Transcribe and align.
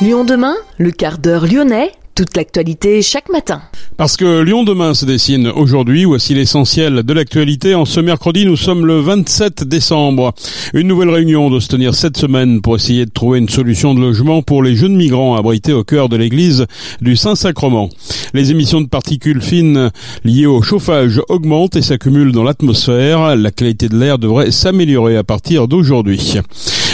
Lyon 0.00 0.24
demain, 0.24 0.56
le 0.78 0.90
quart 0.90 1.18
d'heure 1.18 1.46
lyonnais, 1.46 1.92
toute 2.16 2.36
l'actualité 2.36 3.00
chaque 3.00 3.28
matin. 3.28 3.62
Parce 3.96 4.16
que 4.16 4.42
Lyon 4.42 4.64
demain 4.64 4.92
se 4.92 5.04
dessine 5.04 5.46
aujourd'hui, 5.46 6.04
voici 6.04 6.34
l'essentiel 6.34 7.04
de 7.04 7.12
l'actualité. 7.12 7.76
En 7.76 7.84
ce 7.84 8.00
mercredi, 8.00 8.44
nous 8.44 8.56
sommes 8.56 8.86
le 8.86 8.98
27 8.98 9.62
décembre. 9.62 10.34
Une 10.74 10.88
nouvelle 10.88 11.10
réunion 11.10 11.48
doit 11.48 11.60
se 11.60 11.68
tenir 11.68 11.94
cette 11.94 12.16
semaine 12.16 12.60
pour 12.60 12.74
essayer 12.74 13.06
de 13.06 13.10
trouver 13.12 13.38
une 13.38 13.48
solution 13.48 13.94
de 13.94 14.00
logement 14.00 14.42
pour 14.42 14.64
les 14.64 14.74
jeunes 14.74 14.96
migrants 14.96 15.36
abrités 15.36 15.72
au 15.72 15.84
cœur 15.84 16.08
de 16.08 16.16
l'église 16.16 16.66
du 17.00 17.14
Saint-Sacrement. 17.14 17.88
Les 18.34 18.50
émissions 18.50 18.80
de 18.80 18.88
particules 18.88 19.40
fines 19.40 19.90
liées 20.24 20.46
au 20.46 20.60
chauffage 20.60 21.20
augmentent 21.28 21.76
et 21.76 21.82
s'accumulent 21.82 22.32
dans 22.32 22.42
l'atmosphère. 22.42 23.36
La 23.36 23.52
qualité 23.52 23.88
de 23.88 23.96
l'air 23.96 24.18
devrait 24.18 24.50
s'améliorer 24.50 25.16
à 25.16 25.22
partir 25.22 25.68
d'aujourd'hui. 25.68 26.40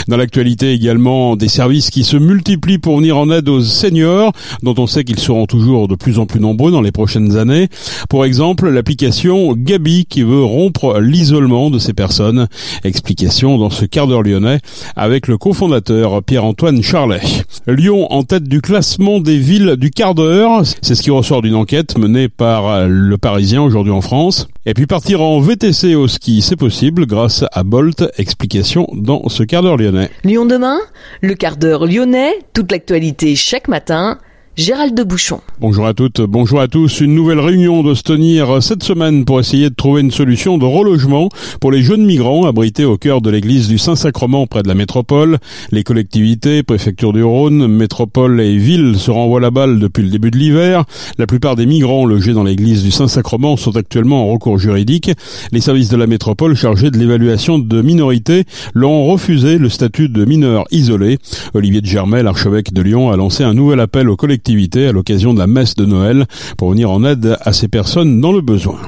Dans 0.07 0.17
l'actualité 0.17 0.71
également, 0.73 1.35
des 1.35 1.47
services 1.47 1.89
qui 1.89 2.03
se 2.03 2.17
multiplient 2.17 2.77
pour 2.77 2.97
venir 2.97 3.17
en 3.17 3.29
aide 3.29 3.49
aux 3.49 3.61
seniors, 3.61 4.33
dont 4.63 4.75
on 4.77 4.87
sait 4.87 5.03
qu'ils 5.03 5.19
seront 5.19 5.45
toujours 5.45 5.87
de 5.87 5.95
plus 5.95 6.19
en 6.19 6.25
plus 6.25 6.39
nombreux 6.39 6.71
dans 6.71 6.81
les 6.81 6.91
prochaines 6.91 7.37
années. 7.37 7.67
Pour 8.09 8.25
exemple, 8.25 8.69
l'application 8.69 9.53
Gabi 9.53 10.05
qui 10.05 10.23
veut 10.23 10.43
rompre 10.43 10.99
l'isolement 10.99 11.69
de 11.69 11.79
ces 11.79 11.93
personnes. 11.93 12.47
Explication 12.83 13.57
dans 13.57 13.69
ce 13.69 13.85
quart 13.85 14.07
d'heure 14.07 14.23
lyonnais 14.23 14.59
avec 14.95 15.27
le 15.27 15.37
cofondateur 15.37 16.23
Pierre-Antoine 16.23 16.81
Charlet. 16.81 17.21
Lyon 17.67 18.11
en 18.11 18.23
tête 18.23 18.45
du 18.45 18.61
classement 18.61 19.19
des 19.19 19.37
villes 19.37 19.75
du 19.77 19.91
quart 19.91 20.15
d'heure. 20.15 20.63
C'est 20.81 20.95
ce 20.95 21.01
qui 21.01 21.11
ressort 21.11 21.41
d'une 21.41 21.55
enquête 21.55 21.97
menée 21.97 22.29
par 22.29 22.87
le 22.87 23.17
Parisien 23.17 23.61
aujourd'hui 23.61 23.93
en 23.93 24.01
France. 24.01 24.47
Et 24.63 24.75
puis 24.75 24.85
partir 24.85 25.23
en 25.23 25.39
VTC 25.39 25.95
au 25.95 26.07
ski, 26.07 26.43
c'est 26.43 26.55
possible 26.55 27.07
grâce 27.07 27.43
à 27.51 27.63
Bolt. 27.63 28.03
Explication 28.19 28.87
dans 28.93 29.27
ce 29.27 29.41
quart 29.41 29.63
d'heure 29.63 29.75
lyonnais. 29.75 30.11
Lyon 30.23 30.45
demain, 30.45 30.77
le 31.21 31.33
quart 31.33 31.57
d'heure 31.57 31.87
lyonnais, 31.87 32.33
toute 32.53 32.71
l'actualité 32.71 33.35
chaque 33.35 33.67
matin. 33.67 34.19
Gérald 34.61 34.93
de 34.93 35.01
Bouchon. 35.01 35.41
Bonjour 35.59 35.87
à 35.87 35.95
toutes, 35.95 36.21
bonjour 36.21 36.61
à 36.61 36.67
tous. 36.67 37.01
Une 37.01 37.15
nouvelle 37.15 37.39
réunion 37.39 37.81
doit 37.81 37.95
se 37.95 38.03
tenir 38.03 38.61
cette 38.61 38.83
semaine 38.83 39.25
pour 39.25 39.39
essayer 39.39 39.71
de 39.71 39.75
trouver 39.75 40.01
une 40.01 40.11
solution 40.11 40.59
de 40.59 40.65
relogement 40.65 41.29
pour 41.59 41.71
les 41.71 41.81
jeunes 41.81 42.05
migrants 42.05 42.45
abrités 42.45 42.85
au 42.85 42.95
cœur 42.95 43.21
de 43.21 43.31
l'église 43.31 43.67
du 43.67 43.79
Saint-Sacrement 43.79 44.45
près 44.45 44.61
de 44.61 44.67
la 44.67 44.75
métropole. 44.75 45.39
Les 45.71 45.83
collectivités, 45.83 46.61
préfecture 46.61 47.11
du 47.11 47.23
Rhône, 47.23 47.65
métropole 47.65 48.39
et 48.39 48.55
ville 48.55 48.99
se 48.99 49.09
renvoient 49.09 49.39
la 49.39 49.49
balle 49.49 49.79
depuis 49.79 50.03
le 50.03 50.09
début 50.09 50.29
de 50.29 50.37
l'hiver. 50.37 50.83
La 51.17 51.25
plupart 51.25 51.55
des 51.55 51.65
migrants 51.65 52.05
logés 52.05 52.33
dans 52.33 52.43
l'église 52.43 52.83
du 52.83 52.91
Saint-Sacrement 52.91 53.57
sont 53.57 53.75
actuellement 53.75 54.25
en 54.27 54.31
recours 54.31 54.59
juridique. 54.59 55.09
Les 55.51 55.61
services 55.61 55.89
de 55.89 55.97
la 55.97 56.05
métropole 56.05 56.55
chargés 56.55 56.91
de 56.91 56.99
l'évaluation 56.99 57.57
de 57.57 57.81
minorités 57.81 58.43
l'ont 58.75 59.07
refusé 59.07 59.57
le 59.57 59.69
statut 59.69 60.07
de 60.07 60.23
mineur 60.23 60.65
isolé. 60.69 61.17
Olivier 61.55 61.81
de 61.81 61.87
Germay, 61.87 62.21
l'archevêque 62.21 62.73
de 62.73 62.83
Lyon, 62.83 63.09
a 63.09 63.17
lancé 63.17 63.43
un 63.43 63.55
nouvel 63.55 63.79
appel 63.79 64.07
aux 64.07 64.15
collectivités 64.15 64.50
à 64.87 64.91
l'occasion 64.91 65.33
de 65.33 65.39
la 65.39 65.47
messe 65.47 65.75
de 65.75 65.85
Noël 65.85 66.25
pour 66.57 66.71
venir 66.71 66.89
en 66.91 67.03
aide 67.03 67.37
à 67.41 67.53
ces 67.53 67.67
personnes 67.67 68.21
dans 68.21 68.31
le 68.31 68.41
besoin. 68.41 68.79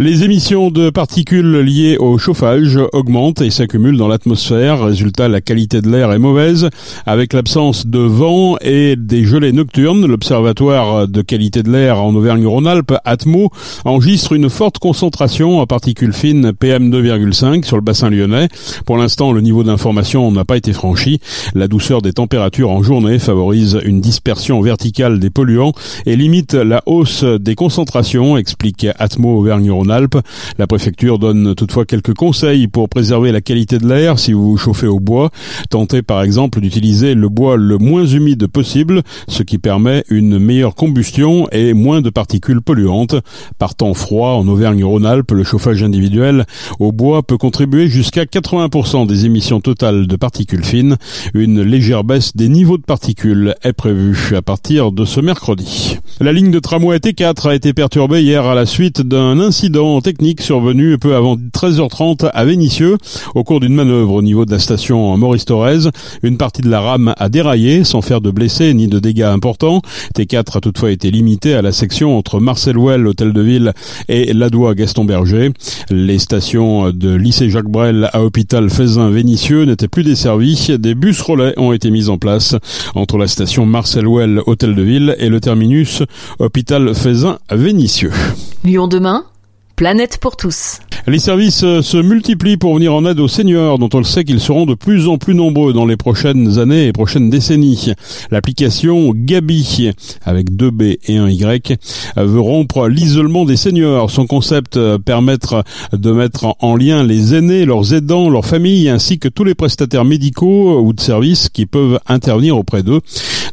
Les 0.00 0.22
émissions 0.22 0.70
de 0.70 0.90
particules 0.90 1.58
liées 1.58 1.96
au 1.98 2.18
chauffage 2.18 2.78
augmentent 2.92 3.40
et 3.40 3.50
s'accumulent 3.50 3.96
dans 3.96 4.06
l'atmosphère. 4.06 4.84
Résultat, 4.84 5.26
la 5.26 5.40
qualité 5.40 5.82
de 5.82 5.90
l'air 5.90 6.12
est 6.12 6.20
mauvaise. 6.20 6.70
Avec 7.04 7.32
l'absence 7.32 7.84
de 7.84 7.98
vent 7.98 8.58
et 8.60 8.94
des 8.94 9.24
gelées 9.24 9.50
nocturnes, 9.50 10.06
l'Observatoire 10.06 11.08
de 11.08 11.20
qualité 11.20 11.64
de 11.64 11.72
l'air 11.72 12.00
en 12.00 12.14
Auvergne-Rhône-Alpes, 12.14 12.94
Atmo, 13.04 13.50
enregistre 13.84 14.34
une 14.34 14.48
forte 14.48 14.78
concentration 14.78 15.58
en 15.58 15.66
particules 15.66 16.12
fines 16.12 16.52
PM2,5 16.52 17.64
sur 17.64 17.74
le 17.74 17.82
bassin 17.82 18.08
lyonnais. 18.08 18.46
Pour 18.86 18.98
l'instant, 18.98 19.32
le 19.32 19.40
niveau 19.40 19.64
d'information 19.64 20.30
n'a 20.30 20.44
pas 20.44 20.58
été 20.58 20.72
franchi. 20.72 21.18
La 21.56 21.66
douceur 21.66 22.02
des 22.02 22.12
températures 22.12 22.70
en 22.70 22.84
journée 22.84 23.18
favorise 23.18 23.80
une 23.84 24.00
dispersion 24.00 24.60
verticale 24.60 25.18
des 25.18 25.30
polluants 25.30 25.72
et 26.06 26.14
limite 26.14 26.54
la 26.54 26.84
hausse 26.86 27.24
des 27.24 27.56
concentrations, 27.56 28.36
explique 28.36 28.86
Atmo 29.00 29.38
Auvergne-Rhône-Alpes 29.38 29.87
La 30.58 30.66
préfecture 30.66 31.18
donne 31.18 31.54
toutefois 31.54 31.84
quelques 31.84 32.14
conseils 32.14 32.68
pour 32.68 32.88
préserver 32.88 33.32
la 33.32 33.40
qualité 33.40 33.78
de 33.78 33.88
l'air 33.88 34.18
si 34.18 34.32
vous 34.32 34.50
vous 34.50 34.56
chauffez 34.56 34.86
au 34.86 35.00
bois. 35.00 35.30
Tentez 35.70 36.02
par 36.02 36.22
exemple 36.22 36.60
d'utiliser 36.60 37.14
le 37.14 37.28
bois 37.28 37.56
le 37.56 37.78
moins 37.78 38.04
humide 38.04 38.46
possible, 38.46 39.02
ce 39.28 39.42
qui 39.42 39.58
permet 39.58 40.04
une 40.10 40.38
meilleure 40.38 40.74
combustion 40.74 41.48
et 41.50 41.72
moins 41.72 42.00
de 42.00 42.10
particules 42.10 42.60
polluantes. 42.60 43.16
Par 43.58 43.74
temps 43.74 43.94
froid, 43.94 44.32
en 44.32 44.46
Auvergne-Rhône-Alpes, 44.48 45.32
le 45.32 45.44
chauffage 45.44 45.82
individuel 45.82 46.44
au 46.78 46.92
bois 46.92 47.22
peut 47.22 47.38
contribuer 47.38 47.88
jusqu'à 47.88 48.24
80% 48.24 49.06
des 49.06 49.24
émissions 49.24 49.60
totales 49.60 50.06
de 50.06 50.16
particules 50.16 50.64
fines. 50.64 50.96
Une 51.34 51.62
légère 51.62 52.04
baisse 52.04 52.36
des 52.36 52.48
niveaux 52.48 52.78
de 52.78 52.82
particules 52.82 53.54
est 53.62 53.72
prévue 53.72 54.36
à 54.36 54.42
partir 54.42 54.92
de 54.92 55.04
ce 55.04 55.20
mercredi. 55.20 55.98
La 56.20 56.32
ligne 56.32 56.50
de 56.50 56.58
tramway 56.58 56.98
T4 56.98 57.48
a 57.48 57.54
été 57.54 57.72
perturbée 57.72 58.22
hier 58.22 58.44
à 58.44 58.54
la 58.54 58.66
suite 58.66 59.02
d'un 59.02 59.38
incident 59.40 59.77
technique 60.02 60.40
survenu 60.40 60.98
peu 60.98 61.14
avant 61.14 61.36
13h30 61.36 62.30
à 62.34 62.44
Vénissieux 62.44 62.96
au 63.36 63.44
cours 63.44 63.60
d'une 63.60 63.74
manœuvre 63.74 64.14
au 64.14 64.22
niveau 64.22 64.44
de 64.44 64.50
la 64.50 64.58
station 64.58 65.16
Maurice 65.16 65.44
Thorez. 65.44 65.90
Une 66.24 66.36
partie 66.36 66.62
de 66.62 66.68
la 66.68 66.80
rame 66.80 67.14
a 67.16 67.28
déraillé 67.28 67.84
sans 67.84 68.02
faire 68.02 68.20
de 68.20 68.32
blessés 68.32 68.74
ni 68.74 68.88
de 68.88 68.98
dégâts 68.98 69.22
importants. 69.22 69.80
T4 70.16 70.56
a 70.56 70.60
toutefois 70.60 70.90
été 70.90 71.12
limité 71.12 71.54
à 71.54 71.62
la 71.62 71.70
section 71.70 72.18
entre 72.18 72.40
Marcel 72.40 72.76
Well, 72.76 73.06
hôtel 73.06 73.32
de 73.32 73.40
ville, 73.40 73.72
et 74.08 74.32
Ladois 74.32 74.74
Gaston 74.74 75.04
Berger. 75.04 75.52
Les 75.90 76.18
stations 76.18 76.90
de 76.90 77.14
lycée 77.14 77.48
Jacques 77.48 77.70
Brel 77.70 78.10
à 78.12 78.22
hôpital 78.22 78.70
Faisin 78.70 79.10
Vénissieux 79.10 79.64
n'étaient 79.64 79.86
plus 79.86 80.02
desservies. 80.02 80.76
Des 80.76 80.96
bus 80.96 81.20
relais 81.20 81.54
ont 81.56 81.72
été 81.72 81.90
mis 81.92 82.08
en 82.08 82.18
place 82.18 82.56
entre 82.96 83.16
la 83.16 83.28
station 83.28 83.64
Marcel 83.64 84.08
Well, 84.08 84.40
hôtel 84.46 84.74
de 84.74 84.82
ville, 84.82 85.14
et 85.20 85.28
le 85.28 85.40
terminus 85.40 86.02
hôpital 86.40 86.94
Faisin 86.96 87.38
Vénissieux. 87.50 88.12
Lyon 88.64 88.88
demain? 88.88 89.24
Planète 89.78 90.18
pour 90.20 90.36
tous. 90.36 90.80
Les 91.06 91.20
services 91.20 91.62
euh, 91.62 91.82
se 91.82 91.98
multiplient 91.98 92.56
pour 92.56 92.74
venir 92.74 92.92
en 92.92 93.06
aide 93.06 93.20
aux 93.20 93.28
seniors, 93.28 93.78
dont 93.78 93.88
on 93.94 93.98
le 93.98 94.04
sait 94.04 94.24
qu'ils 94.24 94.40
seront 94.40 94.66
de 94.66 94.74
plus 94.74 95.06
en 95.06 95.18
plus 95.18 95.36
nombreux 95.36 95.72
dans 95.72 95.86
les 95.86 95.96
prochaines 95.96 96.58
années 96.58 96.88
et 96.88 96.92
prochaines 96.92 97.30
décennies. 97.30 97.92
L'application 98.32 99.12
Gabi, 99.14 99.92
avec 100.24 100.56
deux 100.56 100.72
B 100.72 100.96
et 101.06 101.16
un 101.16 101.28
Y, 101.28 101.78
veut 102.16 102.40
rompre 102.40 102.88
l'isolement 102.88 103.44
des 103.44 103.56
seniors. 103.56 104.10
Son 104.10 104.26
concept 104.26 104.76
euh, 104.76 104.98
permettre 104.98 105.62
de 105.92 106.10
mettre 106.10 106.56
en 106.58 106.74
lien 106.74 107.04
les 107.04 107.36
aînés, 107.36 107.64
leurs 107.64 107.94
aidants, 107.94 108.30
leurs 108.30 108.46
familles, 108.46 108.88
ainsi 108.88 109.20
que 109.20 109.28
tous 109.28 109.44
les 109.44 109.54
prestataires 109.54 110.04
médicaux 110.04 110.80
ou 110.80 110.92
de 110.92 111.00
services 111.00 111.50
qui 111.50 111.66
peuvent 111.66 112.00
intervenir 112.08 112.58
auprès 112.58 112.82
d'eux. 112.82 113.00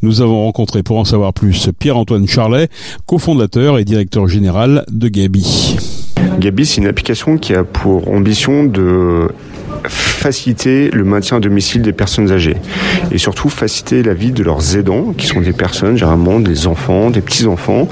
Nous 0.02 0.22
avons 0.22 0.44
rencontré 0.44 0.82
pour 0.82 0.98
en 0.98 1.06
savoir 1.06 1.34
plus 1.34 1.70
Pierre-Antoine 1.78 2.28
Charlet, 2.28 2.68
cofondateur 3.06 3.78
et 3.78 3.86
directeur 3.86 4.28
général 4.28 4.86
de 4.90 5.08
Gabi. 5.08 5.76
Gabi, 6.40 6.66
c'est 6.66 6.82
une 6.82 6.88
application 6.88 7.38
qui 7.38 7.56
a 7.56 7.64
pour 7.64 8.10
ambition 8.10 8.64
de 8.64 9.30
faciliter 9.90 10.90
le 10.92 11.04
maintien 11.04 11.38
à 11.38 11.40
domicile 11.40 11.82
des 11.82 11.94
personnes 11.94 12.32
âgées 12.32 12.58
et 13.12 13.18
surtout 13.18 13.50
faciliter 13.50 14.04
la 14.04 14.14
vie 14.14 14.32
de 14.32 14.44
leurs 14.44 14.78
aidants, 14.78 15.14
qui 15.18 15.28
sont 15.28 15.42
des 15.42 15.54
personnes, 15.54 15.98
généralement 15.98 16.40
des 16.40 16.68
enfants, 16.68 17.10
des 17.10 17.22
petits-enfants, 17.22 17.88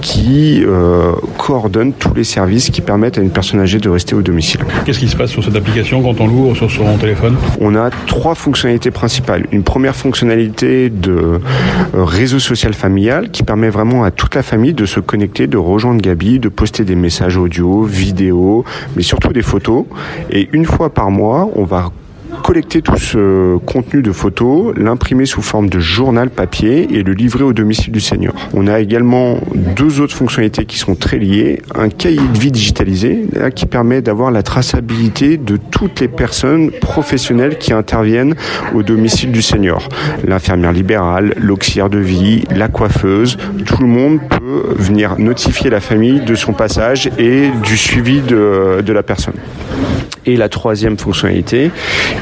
qui 0.00 0.62
euh, 0.64 1.12
coordonnent 1.38 1.92
tous 1.92 2.14
les 2.14 2.24
services 2.24 2.70
qui 2.70 2.80
permettent 2.80 3.18
à 3.18 3.20
une 3.20 3.30
personne 3.30 3.60
âgée 3.60 3.78
de 3.78 3.88
rester 3.88 4.14
au 4.14 4.22
domicile. 4.22 4.60
Qu'est-ce 4.84 4.98
qui 4.98 5.08
se 5.08 5.16
passe 5.16 5.30
sur 5.30 5.44
cette 5.44 5.56
application 5.56 6.02
quand 6.02 6.20
on 6.20 6.26
l'ouvre 6.26 6.54
sur 6.54 6.70
son 6.70 6.96
téléphone? 6.98 7.36
On 7.60 7.74
a 7.74 7.90
trois 8.06 8.34
fonctionnalités 8.34 8.90
principales. 8.90 9.46
Une 9.52 9.62
première 9.62 9.96
fonctionnalité 9.96 10.90
de 10.90 11.12
euh, 11.12 11.38
réseau 11.94 12.38
social 12.38 12.74
familial 12.74 13.30
qui 13.30 13.42
permet 13.42 13.70
vraiment 13.70 14.04
à 14.04 14.10
toute 14.10 14.34
la 14.34 14.42
famille 14.42 14.74
de 14.74 14.86
se 14.86 15.00
connecter, 15.00 15.46
de 15.46 15.56
rejoindre 15.56 16.00
Gabi, 16.00 16.38
de 16.38 16.48
poster 16.48 16.84
des 16.84 16.94
messages 16.96 17.36
audio, 17.36 17.82
vidéo, 17.82 18.64
mais 18.96 19.02
surtout 19.02 19.32
des 19.32 19.42
photos. 19.42 19.84
Et 20.30 20.48
une 20.52 20.64
fois 20.64 20.90
par 20.90 21.10
mois, 21.10 21.29
on 21.30 21.64
va 21.64 21.90
collecter 22.42 22.80
tout 22.80 22.96
ce 22.96 23.58
contenu 23.58 24.02
de 24.02 24.12
photos, 24.12 24.72
l'imprimer 24.76 25.26
sous 25.26 25.42
forme 25.42 25.68
de 25.68 25.78
journal 25.78 26.30
papier 26.30 26.88
et 26.92 27.02
le 27.02 27.12
livrer 27.12 27.44
au 27.44 27.52
domicile 27.52 27.92
du 27.92 28.00
senior. 28.00 28.34
On 28.54 28.66
a 28.66 28.80
également 28.80 29.38
deux 29.54 30.00
autres 30.00 30.14
fonctionnalités 30.14 30.64
qui 30.64 30.78
sont 30.78 30.94
très 30.94 31.18
liées. 31.18 31.60
Un 31.74 31.88
cahier 31.88 32.20
de 32.32 32.38
vie 32.38 32.50
digitalisé 32.50 33.26
qui 33.54 33.66
permet 33.66 34.00
d'avoir 34.00 34.30
la 34.30 34.42
traçabilité 34.42 35.36
de 35.36 35.56
toutes 35.56 36.00
les 36.00 36.08
personnes 36.08 36.70
professionnelles 36.80 37.58
qui 37.58 37.72
interviennent 37.72 38.34
au 38.74 38.82
domicile 38.82 39.32
du 39.32 39.42
senior. 39.42 39.88
L'infirmière 40.26 40.72
libérale, 40.72 41.34
l'auxiliaire 41.36 41.90
de 41.90 41.98
vie, 41.98 42.44
la 42.54 42.68
coiffeuse, 42.68 43.36
tout 43.66 43.82
le 43.82 43.88
monde 43.88 44.18
peut 44.28 44.74
venir 44.76 45.18
notifier 45.18 45.70
la 45.70 45.80
famille 45.80 46.20
de 46.20 46.34
son 46.34 46.52
passage 46.52 47.10
et 47.18 47.50
du 47.62 47.76
suivi 47.76 48.20
de 48.22 48.92
la 48.92 49.02
personne. 49.02 49.34
Et 50.26 50.36
la 50.36 50.48
troisième 50.48 50.98
fonctionnalité 50.98 51.70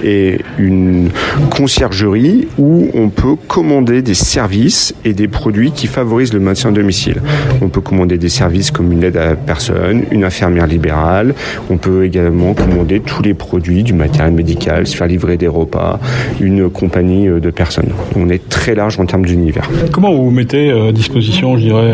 est 0.05 0.41
une 0.59 1.11
conciergerie 1.51 2.47
où 2.57 2.89
on 2.95 3.09
peut 3.09 3.35
commander 3.49 4.03
des 4.03 4.15
services 4.15 4.95
et 5.05 5.13
des 5.13 5.27
produits 5.27 5.73
qui 5.73 5.89
favorisent 5.89 6.33
le 6.33 6.41
maintien 6.41 6.71
à 6.71 6.73
domicile. 6.73 7.21
On 7.61 7.69
peut 7.69 7.81
commander 7.81 8.19
des 8.19 8.29
services 8.29 8.71
comme 8.71 8.93
une 8.93 9.03
aide 9.03 9.17
à 9.17 9.27
la 9.27 9.37
personne, 9.37 10.05
une 10.13 10.25
infirmière 10.25 10.67
libérale. 10.67 11.35
On 11.71 11.77
peut 11.77 12.05
également 12.05 12.55
commander 12.55 13.01
tous 13.01 13.23
les 13.23 13.35
produits 13.35 13.83
du 13.83 13.95
matériel 13.95 14.33
médical, 14.33 14.87
se 14.87 14.97
faire 14.97 15.09
livrer 15.09 15.37
des 15.37 15.49
repas, 15.49 15.99
une 16.41 16.71
compagnie 16.71 17.27
de 17.27 17.51
personnes. 17.51 17.91
On 18.17 18.29
est 18.29 18.49
très 18.49 18.75
large 18.75 18.99
en 19.01 19.07
termes 19.07 19.27
d'univers. 19.27 19.69
Comment 19.91 20.15
vous 20.15 20.31
mettez 20.31 20.71
à 20.71 20.93
disposition, 20.93 21.57
je 21.57 21.63
dirais, 21.63 21.93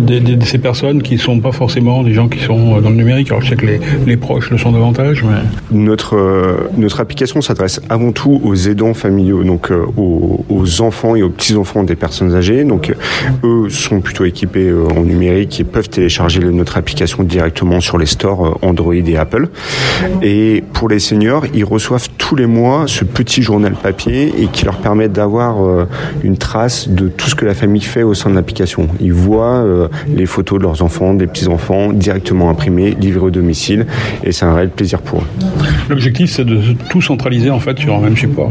de, 0.00 0.44
ces 0.44 0.58
personnes 0.58 1.02
qui 1.02 1.14
ne 1.14 1.20
sont 1.20 1.40
pas 1.40 1.52
forcément 1.52 2.02
des 2.02 2.12
gens 2.12 2.28
qui 2.28 2.40
sont 2.40 2.80
dans 2.80 2.90
le 2.90 2.96
numérique? 2.96 3.30
Alors 3.30 3.42
je 3.42 3.50
sais 3.50 3.56
que 3.56 3.66
les 4.06 4.16
proches 4.16 4.50
le 4.50 4.58
sont 4.58 4.72
davantage, 4.72 5.23
Notre, 5.70 6.16
euh, 6.16 6.70
notre 6.76 7.00
application 7.00 7.40
s'adresse 7.40 7.80
avant 7.88 8.12
tout 8.12 8.40
aux 8.44 8.54
aidants 8.54 8.94
familiaux, 8.94 9.44
donc 9.44 9.70
euh, 9.70 9.84
aux, 9.96 10.44
aux, 10.48 10.80
enfants 10.80 11.16
et 11.16 11.22
aux 11.22 11.30
petits-enfants 11.30 11.82
des 11.82 11.96
personnes 11.96 12.34
âgées. 12.34 12.64
Donc 12.64 12.94
eux 13.42 13.68
sont 13.70 14.00
plutôt 14.00 14.24
équipés 14.24 14.68
euh, 14.68 14.86
en 14.96 15.02
numérique 15.02 15.60
et 15.60 15.64
peuvent 15.64 15.88
télécharger 15.88 16.40
notre 16.40 16.76
application 16.76 17.22
directement 17.22 17.80
sur 17.80 17.98
les 17.98 18.06
stores 18.06 18.58
Android 18.62 18.94
et 18.94 19.16
Apple. 19.16 19.48
Et 20.22 20.62
pour 20.72 20.88
les 20.88 20.98
seniors, 20.98 21.44
ils 21.54 21.64
reçoivent 21.64 22.08
tous 22.18 22.36
les 22.36 22.46
mois 22.46 22.84
ce 22.86 23.04
petit 23.04 23.42
journal 23.42 23.74
papier 23.74 24.32
et 24.38 24.46
qui 24.46 24.64
leur 24.64 24.76
permet 24.76 25.08
d'avoir 25.08 25.56
une 26.22 26.36
trace 26.36 26.88
de 26.88 27.08
tout 27.08 27.28
ce 27.28 27.34
que 27.34 27.44
la 27.44 27.54
famille 27.54 27.82
fait 27.82 28.02
au 28.02 28.14
sein 28.14 28.30
de 28.30 28.34
l'application. 28.34 28.88
Ils 29.00 29.12
voient 29.12 29.64
les 30.08 30.26
photos 30.26 30.58
de 30.58 30.64
leurs 30.64 30.82
enfants, 30.82 31.14
des 31.14 31.26
petits-enfants 31.26 31.92
directement 31.92 32.50
imprimés, 32.50 32.96
livrés 32.98 33.26
au 33.26 33.30
domicile 33.30 33.86
et 34.22 34.32
c'est 34.32 34.44
un 34.44 34.54
réel 34.54 34.70
plaisir 34.70 35.00
pour 35.00 35.13
L'objectif, 35.88 36.30
c'est 36.30 36.44
de 36.44 36.60
tout 36.90 37.02
centraliser 37.02 37.50
en 37.50 37.60
fait 37.60 37.78
sur 37.78 37.94
un 37.94 38.00
même 38.00 38.16
support. 38.16 38.50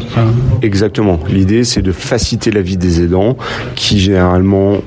Exactement. 0.61 1.19
L'idée, 1.29 1.63
c'est 1.63 1.81
de 1.81 1.91
faciliter 1.91 2.51
la 2.51 2.61
vie 2.61 2.77
des 2.77 3.01
aidants 3.01 3.37
qui 3.75 3.99
généralement 3.99 4.77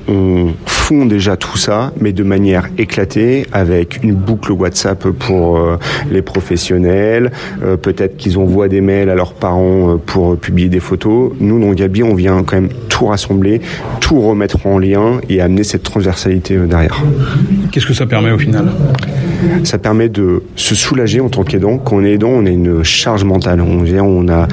font 0.87 1.05
déjà 1.05 1.35
tout 1.35 1.57
ça, 1.57 1.91
mais 1.99 2.13
de 2.13 2.23
manière 2.23 2.69
éclatée, 2.77 3.45
avec 3.51 4.01
une 4.03 4.13
boucle 4.13 4.53
WhatsApp 4.53 5.09
pour 5.09 5.57
euh, 5.57 5.77
les 6.09 6.21
professionnels. 6.21 7.33
Euh, 7.61 7.75
peut-être 7.75 8.15
qu'ils 8.15 8.37
envoient 8.37 8.69
des 8.69 8.79
mails 8.79 9.09
à 9.09 9.15
leurs 9.15 9.33
parents 9.33 9.95
euh, 9.95 9.97
pour 9.97 10.37
publier 10.37 10.69
des 10.69 10.79
photos. 10.79 11.33
Nous, 11.41 11.59
dans 11.59 11.73
Gabi, 11.73 12.03
on 12.03 12.15
vient 12.15 12.41
quand 12.45 12.55
même 12.55 12.69
tout 12.87 13.07
rassembler, 13.07 13.59
tout 13.99 14.21
remettre 14.21 14.65
en 14.65 14.79
lien 14.79 15.19
et 15.27 15.41
amener 15.41 15.65
cette 15.65 15.83
transversalité 15.83 16.55
derrière. 16.55 17.03
Qu'est-ce 17.73 17.85
que 17.85 17.93
ça 17.93 18.05
permet 18.05 18.31
au 18.31 18.37
final? 18.37 18.71
Ça 19.65 19.77
permet 19.77 20.07
de 20.07 20.43
se 20.55 20.73
soulager 20.73 21.19
en 21.19 21.27
tant 21.27 21.43
qu'aidant. 21.43 21.79
Quand 21.79 21.97
on 21.97 22.03
est 22.03 22.13
aidant, 22.13 22.29
on 22.29 22.45
a 22.45 22.49
une 22.49 22.81
charge 22.83 23.25
mentale. 23.25 23.61
On 23.61 23.83
vient, 23.83 24.03
on 24.03 24.29
a 24.29 24.47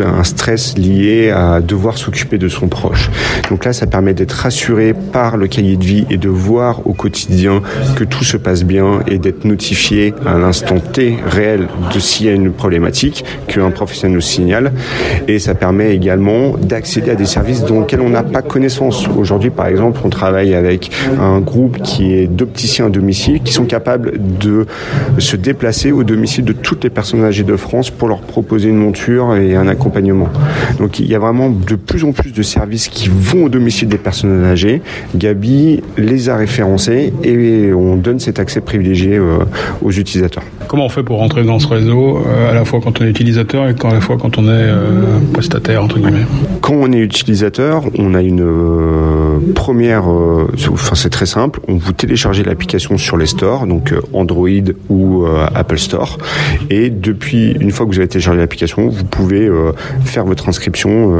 un 0.00 0.24
stress 0.24 0.78
lié 0.78 1.30
à 1.30 1.60
devoir 1.60 1.98
s'occuper 1.98 2.38
de 2.38 2.48
son 2.48 2.68
proche. 2.68 3.10
Donc 3.50 3.64
là, 3.64 3.72
ça 3.72 3.86
permet 3.86 4.14
d'être 4.14 4.32
rassuré 4.32 4.94
par 4.94 5.36
le 5.36 5.48
cahier 5.48 5.71
de 5.76 5.84
vie 5.84 6.06
et 6.10 6.16
de 6.16 6.28
voir 6.28 6.86
au 6.86 6.92
quotidien 6.92 7.62
que 7.96 8.04
tout 8.04 8.24
se 8.24 8.36
passe 8.36 8.64
bien 8.64 9.00
et 9.06 9.18
d'être 9.18 9.44
notifié 9.44 10.14
à 10.26 10.38
l'instant 10.38 10.78
T 10.78 11.16
réel 11.26 11.68
de 11.94 11.98
s'il 11.98 12.26
y 12.26 12.28
a 12.28 12.32
une 12.32 12.52
problématique 12.52 13.24
qu'un 13.48 13.70
professionnel 13.70 14.14
nous 14.14 14.20
signale. 14.20 14.72
Et 15.28 15.38
ça 15.38 15.54
permet 15.54 15.94
également 15.94 16.56
d'accéder 16.56 17.10
à 17.10 17.14
des 17.14 17.26
services 17.26 17.64
dont 17.64 17.86
on 18.00 18.08
n'a 18.08 18.22
pas 18.22 18.42
connaissance. 18.42 19.06
Aujourd'hui, 19.16 19.50
par 19.50 19.66
exemple, 19.66 20.00
on 20.04 20.08
travaille 20.08 20.54
avec 20.54 20.90
un 21.20 21.40
groupe 21.40 21.80
qui 21.82 22.14
est 22.14 22.26
d'opticiens 22.26 22.86
à 22.86 22.90
domicile 22.90 23.40
qui 23.42 23.52
sont 23.52 23.64
capables 23.64 24.12
de 24.40 24.66
se 25.18 25.36
déplacer 25.36 25.92
au 25.92 26.04
domicile 26.04 26.44
de 26.44 26.52
toutes 26.52 26.84
les 26.84 26.90
personnes 26.90 27.24
âgées 27.24 27.44
de 27.44 27.56
France 27.56 27.90
pour 27.90 28.08
leur 28.08 28.20
proposer 28.20 28.68
une 28.68 28.76
monture 28.76 29.34
et 29.36 29.54
un 29.56 29.68
accompagnement. 29.68 30.28
Donc 30.78 30.98
il 30.98 31.06
y 31.06 31.14
a 31.14 31.18
vraiment 31.18 31.50
de 31.50 31.74
plus 31.76 32.04
en 32.04 32.12
plus 32.12 32.32
de 32.32 32.42
services 32.42 32.88
qui 32.88 33.08
vont 33.08 33.44
au 33.44 33.48
domicile 33.48 33.88
des 33.88 33.98
personnes 33.98 34.44
âgées. 34.44 34.82
Gabi 35.14 35.61
les 35.96 36.28
a 36.28 36.36
référencés 36.36 37.12
et 37.22 37.72
on 37.72 37.96
donne 37.96 38.20
cet 38.20 38.38
accès 38.38 38.60
privilégié 38.60 39.16
euh, 39.16 39.38
aux 39.82 39.90
utilisateurs. 39.90 40.42
Comment 40.68 40.86
on 40.86 40.88
fait 40.88 41.02
pour 41.02 41.18
rentrer 41.18 41.44
dans 41.44 41.58
ce 41.58 41.68
réseau, 41.68 42.18
euh, 42.26 42.50
à 42.50 42.54
la 42.54 42.64
fois 42.64 42.80
quand 42.82 43.00
on 43.00 43.04
est 43.04 43.10
utilisateur 43.10 43.68
et 43.68 43.74
à 43.82 43.94
la 43.94 44.00
fois 44.00 44.16
quand 44.18 44.38
on 44.38 44.44
est 44.44 44.48
euh, 44.50 45.18
prestataire, 45.32 45.82
entre 45.84 45.98
guillemets? 45.98 46.26
Quand 46.60 46.74
on 46.74 46.92
est 46.92 46.98
utilisateur, 46.98 47.84
on 47.98 48.14
a 48.14 48.22
une 48.22 49.31
première, 49.54 50.04
enfin 50.06 50.94
c'est 50.94 51.10
très 51.10 51.26
simple, 51.26 51.60
on 51.68 51.76
vous 51.76 51.92
téléchargez 51.92 52.44
l'application 52.44 52.98
sur 52.98 53.16
les 53.16 53.26
stores, 53.26 53.66
donc 53.66 53.94
Android 54.12 54.48
ou 54.88 55.24
Apple 55.54 55.78
Store, 55.78 56.18
et 56.70 56.90
depuis, 56.90 57.52
une 57.52 57.70
fois 57.70 57.86
que 57.86 57.92
vous 57.92 57.98
avez 57.98 58.08
téléchargé 58.08 58.40
l'application, 58.40 58.88
vous 58.88 59.04
pouvez 59.04 59.48
faire 60.04 60.24
votre 60.24 60.48
inscription 60.48 61.16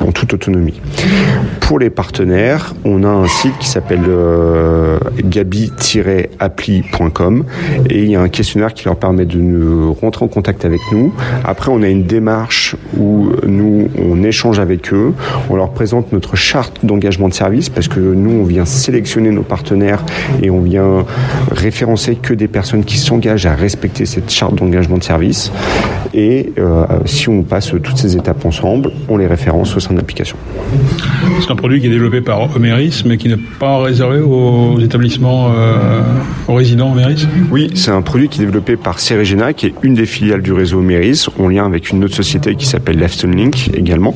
en 0.00 0.12
toute 0.12 0.34
autonomie. 0.34 0.80
Pour 1.60 1.78
les 1.78 1.90
partenaires, 1.90 2.74
on 2.84 3.04
a 3.04 3.08
un 3.08 3.28
site 3.28 3.56
qui 3.58 3.68
s'appelle 3.68 4.02
gabi-appli.com 5.24 7.44
et 7.88 8.02
il 8.02 8.10
y 8.10 8.16
a 8.16 8.20
un 8.20 8.28
questionnaire 8.28 8.74
qui 8.74 8.84
leur 8.84 8.96
permet 8.96 9.24
de 9.24 9.38
nous 9.38 9.94
rentrer 9.94 10.24
en 10.24 10.28
contact 10.28 10.64
avec 10.64 10.80
nous. 10.92 11.12
Après, 11.44 11.70
on 11.72 11.82
a 11.82 11.88
une 11.88 12.04
démarche 12.04 12.76
où 12.96 13.30
nous, 13.46 13.88
on 13.98 14.22
échange 14.22 14.58
avec 14.58 14.92
eux, 14.92 15.14
on 15.50 15.56
leur 15.56 15.70
présente 15.70 16.12
notre 16.12 16.36
charte 16.36 16.84
d'engagement 16.84 17.28
de 17.28 17.34
service 17.34 17.41
parce 17.74 17.88
que 17.88 17.98
nous, 17.98 18.30
on 18.30 18.44
vient 18.44 18.64
sélectionner 18.64 19.30
nos 19.30 19.42
partenaires 19.42 20.04
et 20.42 20.50
on 20.50 20.60
vient 20.60 21.04
référencer 21.50 22.16
que 22.16 22.34
des 22.34 22.48
personnes 22.48 22.84
qui 22.84 22.98
s'engagent 22.98 23.46
à 23.46 23.54
respecter 23.54 24.06
cette 24.06 24.30
charte 24.30 24.54
d'engagement 24.54 24.98
de 24.98 25.02
service. 25.02 25.50
Et 26.14 26.52
euh, 26.58 26.84
si 27.04 27.28
on 27.28 27.42
passe 27.42 27.72
toutes 27.82 27.96
ces 27.96 28.16
étapes 28.16 28.44
ensemble, 28.44 28.92
on 29.08 29.16
les 29.16 29.26
référence 29.26 29.74
au 29.76 29.80
sein 29.80 29.92
de 29.92 29.98
l'application. 29.98 30.36
C'est 31.40 31.50
un 31.50 31.56
produit 31.56 31.80
qui 31.80 31.86
est 31.86 31.90
développé 31.90 32.20
par 32.20 32.54
Omeris, 32.54 33.02
mais 33.06 33.16
qui 33.16 33.28
n'est 33.28 33.38
pas 33.58 33.82
réservé 33.82 34.20
aux 34.20 34.78
établissements, 34.78 35.50
euh, 35.56 36.02
aux 36.48 36.54
résidents 36.54 36.92
Omeris? 36.92 37.26
Oui, 37.50 37.70
c'est 37.74 37.90
un 37.90 38.02
produit 38.02 38.28
qui 38.28 38.40
est 38.40 38.44
développé 38.44 38.76
par 38.76 39.00
Ceregena, 39.00 39.52
qui 39.52 39.66
est 39.66 39.74
une 39.82 39.94
des 39.94 40.06
filiales 40.06 40.42
du 40.42 40.52
réseau 40.52 40.78
Omeris, 40.78 41.26
en 41.38 41.48
lien 41.48 41.64
avec 41.64 41.90
une 41.90 42.04
autre 42.04 42.14
société 42.14 42.54
qui 42.54 42.66
s'appelle 42.66 42.98
Link 43.24 43.70
également. 43.74 44.14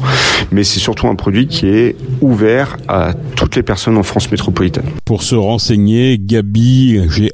Mais 0.53 0.65
c'est 0.65 0.81
surtout 0.81 1.09
un 1.09 1.15
produit 1.15 1.47
qui 1.47 1.69
est 1.69 1.97
ouvert 2.21 2.77
à 2.89 3.13
toutes 3.37 3.57
les 3.57 3.63
personnes 3.63 3.97
en 3.97 4.03
France 4.03 4.31
métropolitaine. 4.31 4.85
Pour 5.05 5.23
se 5.23 5.35
renseigner, 5.35 6.19
Gabi, 6.19 7.01
g 7.09 7.31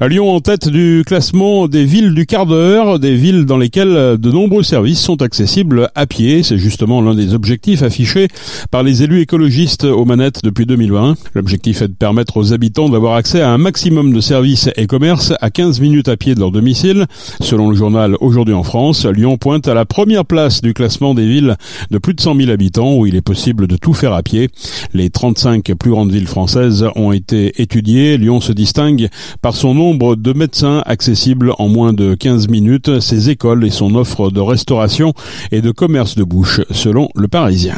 a 0.00 0.08
2 0.08 0.08
b 0.08 0.12
y 0.12 0.18
applicom 0.18 0.24
à 0.24 0.24
Lyon 0.24 0.30
en 0.30 0.40
tête 0.40 0.68
du 0.68 1.02
classement 1.06 1.68
des 1.68 1.84
villes 1.84 2.14
du 2.14 2.26
quart 2.26 2.46
d'heure, 2.46 2.98
des 2.98 3.14
villes 3.14 3.44
dans 3.44 3.56
lesquelles 3.56 4.18
de 4.18 4.30
nombreux 4.30 4.62
services 4.62 5.00
sont 5.00 5.22
accessibles 5.22 5.88
à 5.94 6.06
pied. 6.06 6.42
C'est 6.42 6.58
justement 6.58 7.00
l'un 7.00 7.14
des 7.14 7.34
objectifs 7.34 7.82
affichés 7.82 8.28
par 8.70 8.82
les 8.82 9.02
élus 9.02 9.20
écologistes 9.20 9.84
aux 9.84 10.04
manettes 10.04 10.42
depuis 10.42 10.66
2020. 10.66 11.14
L'objectif 11.34 11.82
est 11.82 11.88
de 11.88 11.94
permettre 11.94 12.36
aux 12.36 12.52
habitants 12.52 12.88
d'avoir 12.88 13.14
accès 13.14 13.40
à 13.40 13.50
un 13.50 13.58
maximum 13.58 14.12
de 14.12 14.20
services 14.20 14.68
et 14.76 14.86
commerces 14.86 15.32
à 15.40 15.50
15 15.50 15.80
minutes 15.80 16.08
à 16.08 16.16
pied 16.16 16.34
de 16.34 16.40
leur 16.40 16.50
domicile. 16.50 17.06
Selon 17.40 17.70
le 17.70 17.76
journal 17.76 18.16
Aujourd'hui 18.20 18.54
en 18.54 18.62
France, 18.62 19.06
Lyon 19.06 19.36
pointe 19.36 19.68
à 19.68 19.74
la 19.74 19.84
première 19.84 20.24
place 20.24 20.60
du 20.60 20.74
classement 20.74 21.14
des 21.14 21.26
villes 21.26 21.56
de 21.90 21.98
plus 21.98 22.14
de 22.14 22.20
100 22.20 22.36
000 22.36 22.50
habitants 22.50 22.94
où 22.96 23.06
il 23.06 23.14
est 23.16 23.22
possible 23.22 23.66
de 23.66 23.76
tout 23.76 23.94
faire 23.94 24.12
à 24.12 24.22
pied. 24.22 24.50
Les 24.92 25.10
35 25.10 25.74
plus 25.74 25.90
grandes 25.90 26.12
villes 26.12 26.26
françaises 26.26 26.86
ont 26.96 27.12
été 27.12 27.60
étudiées. 27.62 28.18
Lyon 28.18 28.40
se 28.40 28.52
distingue 28.52 29.08
par 29.40 29.54
son 29.54 29.74
nom 29.74 29.83
nombre 29.84 30.16
de 30.16 30.32
médecins 30.32 30.82
accessibles 30.86 31.52
en 31.58 31.68
moins 31.68 31.92
de 31.92 32.14
15 32.14 32.48
minutes, 32.48 33.00
ses 33.00 33.28
écoles 33.28 33.66
et 33.66 33.70
son 33.70 33.96
offre 33.96 34.30
de 34.30 34.40
restauration 34.40 35.12
et 35.52 35.60
de 35.60 35.72
commerce 35.72 36.16
de 36.16 36.24
bouche, 36.24 36.62
selon 36.70 37.10
le 37.14 37.28
Parisien. 37.28 37.74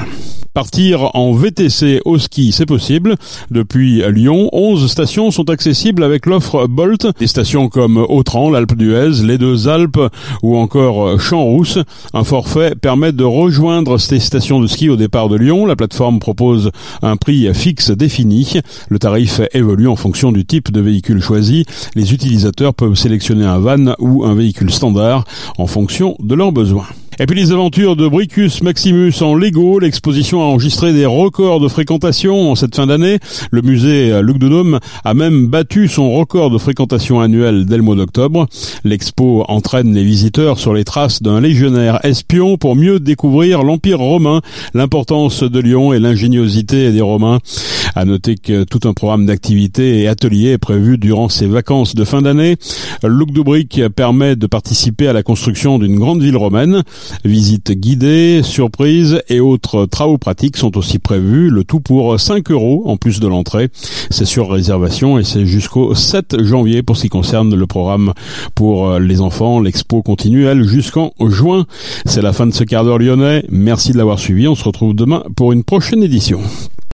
Partir 0.56 1.14
en 1.14 1.34
VTC 1.34 2.00
au 2.06 2.16
ski, 2.16 2.50
c'est 2.50 2.64
possible. 2.64 3.16
Depuis 3.50 4.02
Lyon, 4.10 4.48
11 4.52 4.90
stations 4.90 5.30
sont 5.30 5.50
accessibles 5.50 6.02
avec 6.02 6.24
l'offre 6.24 6.66
Bolt. 6.66 7.08
Des 7.18 7.26
stations 7.26 7.68
comme 7.68 7.98
Autran, 7.98 8.48
l'Alpe 8.48 8.74
d'Huez, 8.74 9.22
les 9.22 9.36
deux 9.36 9.68
Alpes 9.68 10.00
ou 10.42 10.56
encore 10.56 11.20
Champs-Rousse. 11.20 11.80
Un 12.14 12.24
forfait 12.24 12.74
permet 12.74 13.12
de 13.12 13.22
rejoindre 13.22 13.98
ces 13.98 14.18
stations 14.18 14.58
de 14.58 14.66
ski 14.66 14.88
au 14.88 14.96
départ 14.96 15.28
de 15.28 15.36
Lyon. 15.36 15.66
La 15.66 15.76
plateforme 15.76 16.20
propose 16.20 16.70
un 17.02 17.18
prix 17.18 17.52
fixe 17.52 17.90
défini. 17.90 18.54
Le 18.88 18.98
tarif 18.98 19.42
évolue 19.52 19.88
en 19.88 19.96
fonction 19.96 20.32
du 20.32 20.46
type 20.46 20.72
de 20.72 20.80
véhicule 20.80 21.20
choisi. 21.20 21.66
Les 21.94 22.14
utilisateurs 22.14 22.72
peuvent 22.72 22.94
sélectionner 22.94 23.44
un 23.44 23.58
van 23.58 23.94
ou 23.98 24.24
un 24.24 24.34
véhicule 24.34 24.72
standard 24.72 25.24
en 25.58 25.66
fonction 25.66 26.16
de 26.18 26.34
leurs 26.34 26.52
besoins. 26.52 26.86
Et 27.18 27.26
puis 27.26 27.38
les 27.38 27.52
aventures 27.52 27.96
de 27.96 28.06
Bricus 28.06 28.62
Maximus 28.62 29.14
en 29.22 29.34
Lego, 29.34 29.78
l'exposition 29.78 30.42
a 30.42 30.46
enregistré 30.46 30.92
des 30.92 31.06
records 31.06 31.60
de 31.60 31.68
fréquentation 31.68 32.50
en 32.50 32.54
cette 32.54 32.76
fin 32.76 32.86
d'année. 32.86 33.18
Le 33.50 33.62
musée 33.62 34.20
Luc 34.22 34.38
de 34.38 34.46
a 35.04 35.14
même 35.14 35.46
battu 35.46 35.88
son 35.88 36.12
record 36.12 36.50
de 36.50 36.58
fréquentation 36.58 37.20
annuelle 37.20 37.66
dès 37.66 37.76
le 37.76 37.82
mois 37.82 37.96
d'octobre. 37.96 38.46
L'expo 38.84 39.44
entraîne 39.48 39.94
les 39.94 40.04
visiteurs 40.04 40.58
sur 40.58 40.72
les 40.72 40.84
traces 40.84 41.22
d'un 41.22 41.40
légionnaire 41.40 42.04
espion 42.04 42.56
pour 42.56 42.76
mieux 42.76 43.00
découvrir 43.00 43.62
l'Empire 43.62 43.98
romain, 43.98 44.40
l'importance 44.74 45.42
de 45.42 45.60
Lyon 45.60 45.92
et 45.92 45.98
l'ingéniosité 45.98 46.92
des 46.92 47.00
Romains. 47.00 47.38
À 47.94 48.04
noter 48.04 48.34
que 48.34 48.64
tout 48.64 48.86
un 48.86 48.92
programme 48.92 49.24
d'activités 49.24 50.02
et 50.02 50.08
ateliers 50.08 50.50
est 50.50 50.58
prévu 50.58 50.98
durant 50.98 51.30
ces 51.30 51.46
vacances 51.46 51.94
de 51.94 52.04
fin 52.04 52.20
d'année. 52.20 52.56
Luc 53.02 53.30
permet 53.94 54.36
de 54.36 54.46
participer 54.46 55.08
à 55.08 55.12
la 55.12 55.22
construction 55.22 55.78
d'une 55.78 55.98
grande 55.98 56.22
ville 56.22 56.36
romaine. 56.36 56.82
Visites 57.24 57.72
guidées, 57.72 58.42
surprises 58.42 59.22
et 59.28 59.40
autres 59.40 59.86
travaux 59.86 60.18
pratiques 60.18 60.56
sont 60.56 60.76
aussi 60.76 60.98
prévus, 60.98 61.50
le 61.50 61.64
tout 61.64 61.80
pour 61.80 62.18
5 62.18 62.50
euros 62.50 62.82
en 62.86 62.96
plus 62.96 63.20
de 63.20 63.26
l'entrée. 63.26 63.68
C'est 64.10 64.24
sur 64.24 64.50
réservation 64.50 65.18
et 65.18 65.24
c'est 65.24 65.46
jusqu'au 65.46 65.94
7 65.94 66.42
janvier 66.42 66.82
pour 66.82 66.96
ce 66.96 67.02
qui 67.02 67.08
concerne 67.08 67.54
le 67.54 67.66
programme 67.66 68.12
pour 68.54 68.98
les 68.98 69.20
enfants. 69.20 69.60
L'expo 69.60 70.02
continue, 70.02 70.46
elle, 70.46 70.64
jusqu'en 70.64 71.12
juin. 71.20 71.66
C'est 72.04 72.22
la 72.22 72.32
fin 72.32 72.46
de 72.46 72.52
ce 72.52 72.64
quart 72.64 72.84
d'heure 72.84 72.98
lyonnais. 72.98 73.44
Merci 73.50 73.92
de 73.92 73.98
l'avoir 73.98 74.18
suivi. 74.18 74.48
On 74.48 74.54
se 74.54 74.64
retrouve 74.64 74.94
demain 74.94 75.22
pour 75.36 75.52
une 75.52 75.64
prochaine 75.64 76.02
édition. 76.02 76.40